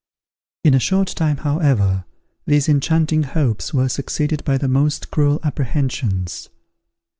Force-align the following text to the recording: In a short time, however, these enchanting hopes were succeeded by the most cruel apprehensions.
In 0.63 0.73
a 0.73 0.79
short 0.79 1.09
time, 1.09 1.37
however, 1.37 2.05
these 2.47 2.67
enchanting 2.67 3.21
hopes 3.21 3.71
were 3.71 3.87
succeeded 3.87 4.43
by 4.43 4.57
the 4.57 4.67
most 4.67 5.11
cruel 5.11 5.39
apprehensions. 5.43 6.49